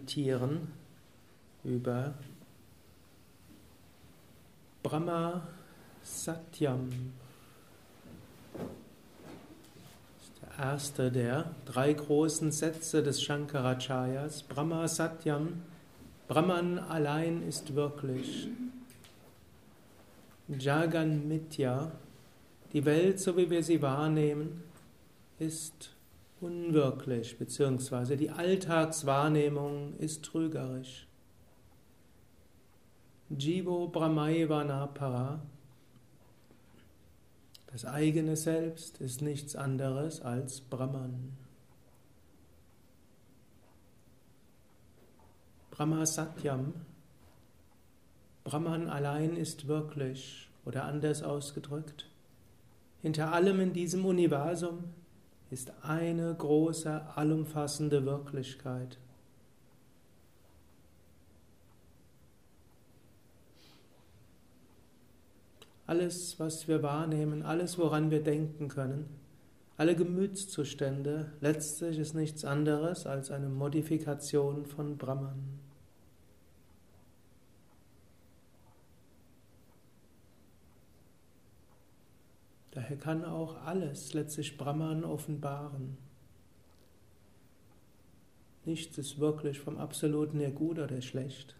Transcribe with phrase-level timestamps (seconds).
[0.00, 0.68] meditieren
[1.62, 2.14] über
[4.82, 5.46] Brahma
[6.02, 6.88] Satyam.
[10.14, 14.42] Das ist der erste der drei großen Sätze des Shankaracharyas.
[14.44, 15.62] Brahma Satyam.
[16.28, 18.48] Brahman allein ist wirklich.
[20.48, 21.92] Jagan Mitya.
[22.72, 24.62] Die Welt, so wie wir sie wahrnehmen,
[25.38, 25.90] ist
[26.40, 31.06] unwirklich, beziehungsweise die Alltagswahrnehmung ist trügerisch.
[33.28, 35.40] Jivo Brahmaivana Para.
[37.68, 41.36] Das eigene Selbst ist nichts anderes als Brahman.
[45.70, 46.74] Brahma Satyam.
[48.42, 52.10] Brahman allein ist wirklich, oder anders ausgedrückt,
[53.02, 54.84] hinter allem in diesem Universum
[55.50, 58.98] ist eine große, allumfassende Wirklichkeit.
[65.86, 69.08] Alles, was wir wahrnehmen, alles, woran wir denken können,
[69.76, 75.58] alle Gemütszustände, letztlich ist nichts anderes als eine Modifikation von Brahman.
[82.72, 85.98] Daher kann auch alles letztlich Brahman offenbaren.
[88.64, 91.56] Nichts ist wirklich vom Absoluten her gut oder schlecht.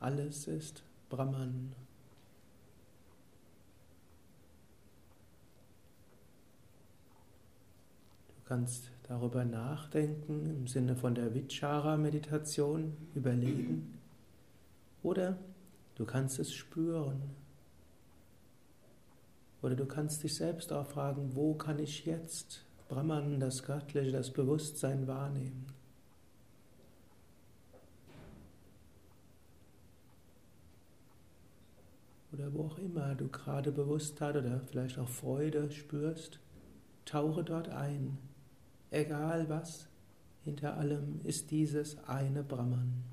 [0.00, 1.72] Alles ist Brahman.
[8.28, 13.96] Du kannst darüber nachdenken im Sinne von der Vichara-Meditation, überlegen.
[15.04, 15.36] Oder
[15.94, 17.39] du kannst es spüren.
[19.62, 24.30] Oder du kannst dich selbst auch fragen, wo kann ich jetzt Brahman, das Göttliche, das
[24.30, 25.66] Bewusstsein wahrnehmen?
[32.32, 36.38] Oder wo auch immer du gerade Bewusstheit oder vielleicht auch Freude spürst,
[37.04, 38.18] tauche dort ein.
[38.90, 39.88] Egal was,
[40.44, 43.09] hinter allem ist dieses eine Brahman.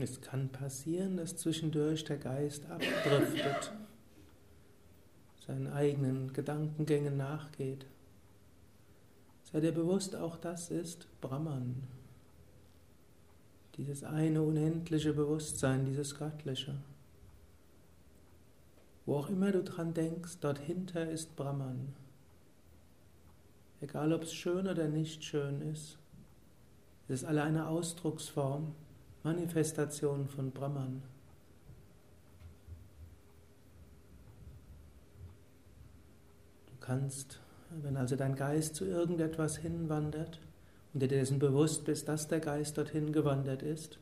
[0.00, 3.72] Es kann passieren, dass zwischendurch der Geist abdriftet,
[5.44, 7.84] seinen eigenen Gedankengängen nachgeht.
[9.42, 11.82] Sei dir bewusst, auch das ist Brahman.
[13.76, 16.76] Dieses eine unendliche Bewusstsein, dieses Göttliche.
[19.04, 21.92] Wo auch immer du dran denkst, dort hinter ist Brahman.
[23.80, 25.98] Egal ob es schön oder nicht schön ist,
[27.08, 28.74] es ist alle eine Ausdrucksform
[29.24, 31.02] Manifestation von Brahman.
[36.66, 37.40] Du kannst,
[37.82, 40.40] wenn also dein Geist zu irgendetwas hinwandert
[40.94, 43.98] und dir dessen bewusst bist, dass der Geist dorthin gewandert ist,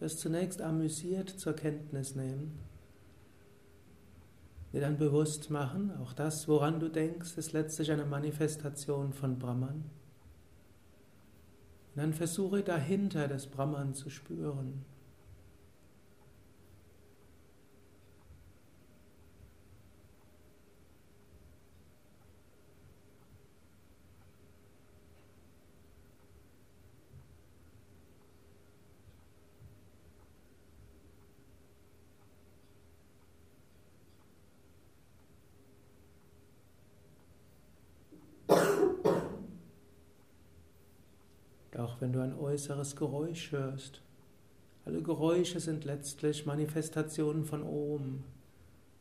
[0.00, 2.58] das zunächst amüsiert zur Kenntnis nehmen,
[4.72, 9.84] dir dann bewusst machen, auch das, woran du denkst, ist letztlich eine Manifestation von Brahman.
[11.94, 14.84] Und dann versuche dahinter das Brahman zu spüren.
[42.00, 44.02] Wenn du ein äußeres Geräusch hörst.
[44.84, 48.24] Alle Geräusche sind letztlich Manifestationen von Om.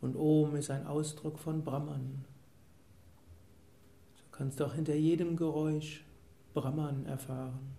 [0.00, 2.24] Und Om ist ein Ausdruck von Brahman.
[4.16, 6.04] So kannst du auch hinter jedem Geräusch
[6.54, 7.75] Brahman erfahren.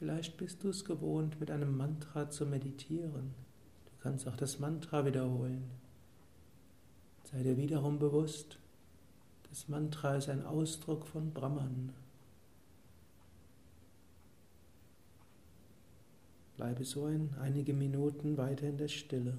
[0.00, 3.34] Vielleicht bist du es gewohnt, mit einem Mantra zu meditieren.
[3.84, 5.70] Du kannst auch das Mantra wiederholen.
[7.24, 8.58] Sei dir wiederum bewusst,
[9.50, 11.92] das Mantra ist ein Ausdruck von Brahman.
[16.56, 19.36] Bleibe so ein, einige Minuten weiter in der Stille.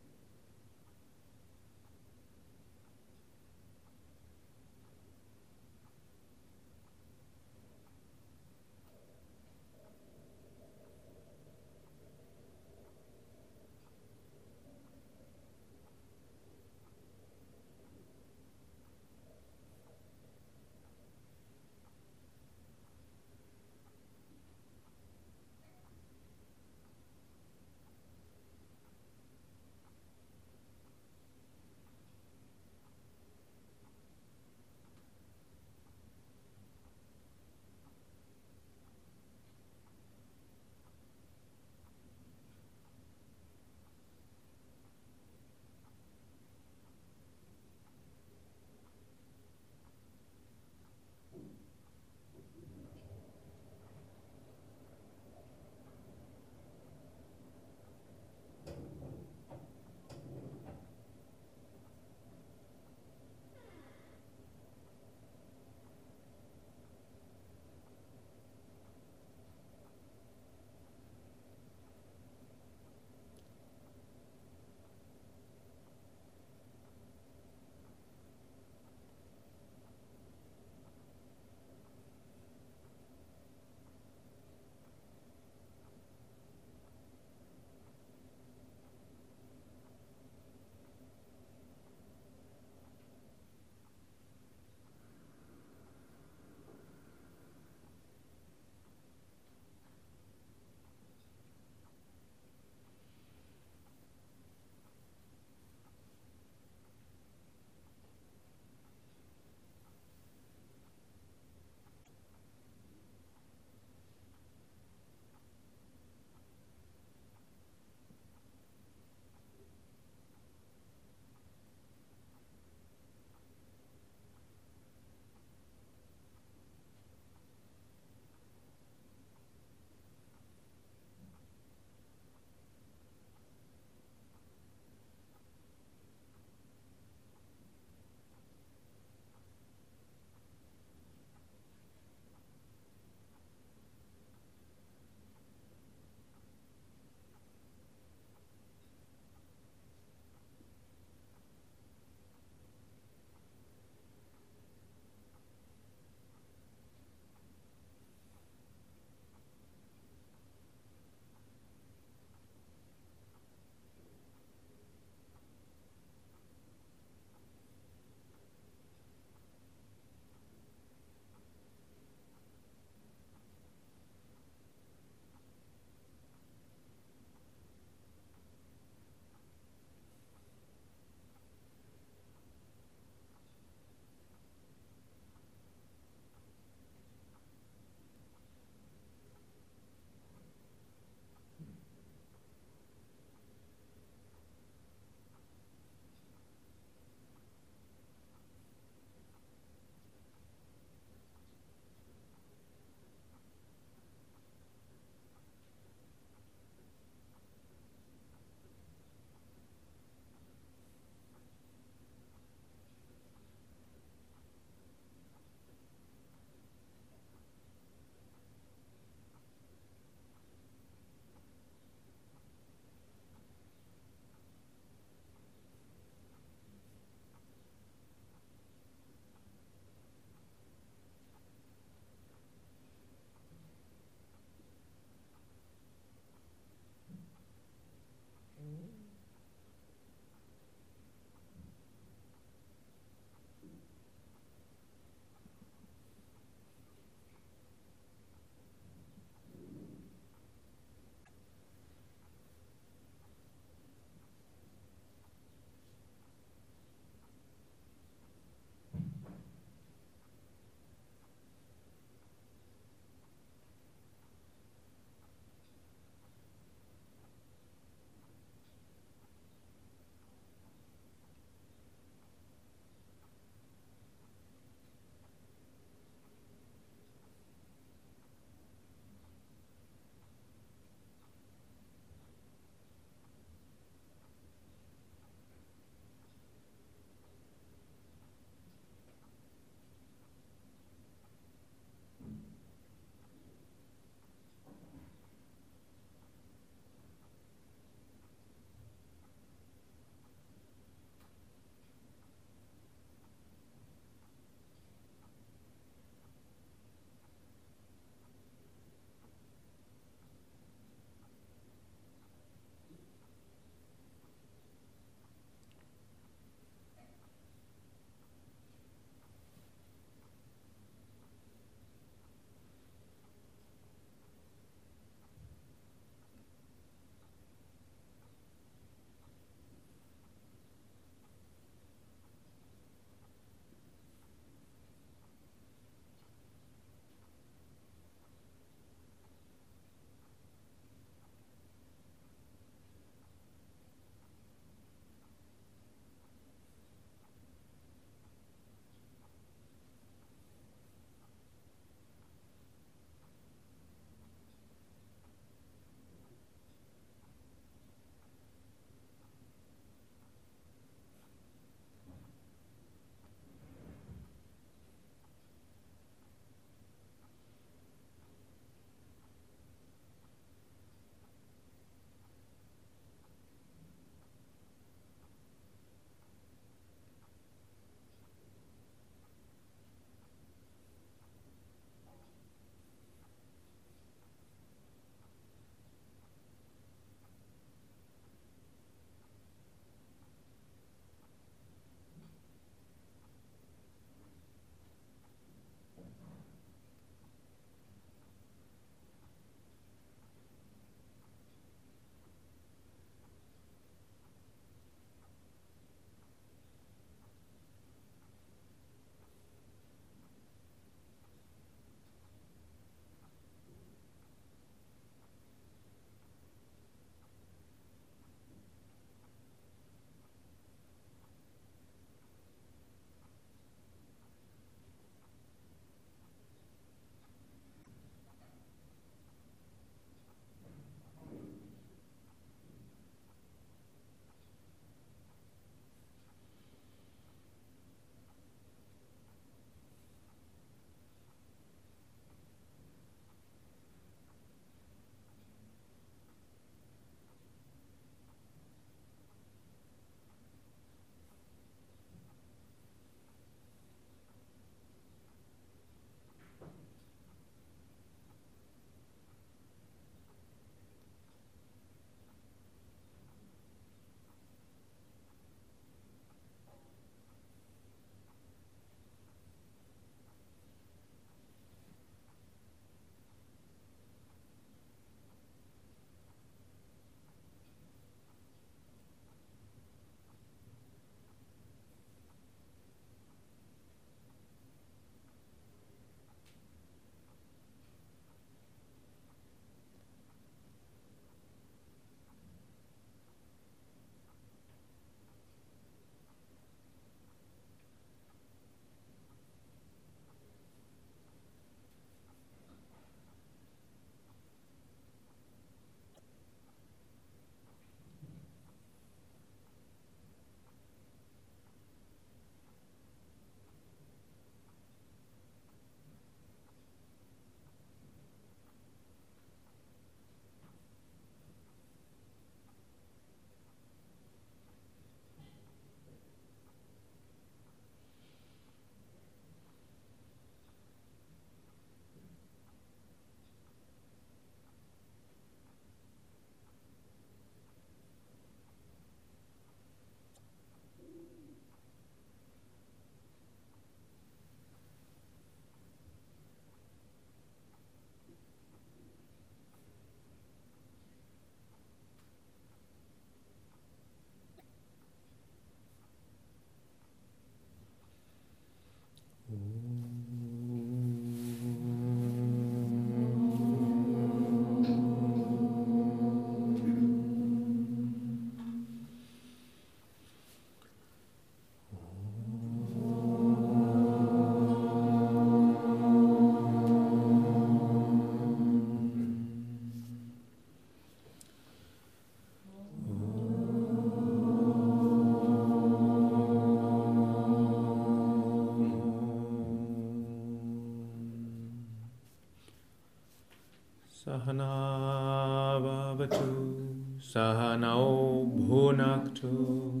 [597.28, 600.00] Sahanau Bhunaktu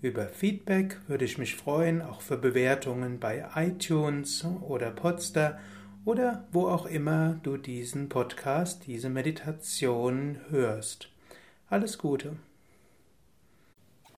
[0.01, 5.60] Über Feedback würde ich mich freuen, auch für Bewertungen bei iTunes oder Podster
[6.04, 11.12] oder wo auch immer du diesen Podcast, diese Meditation hörst.
[11.69, 12.36] Alles Gute.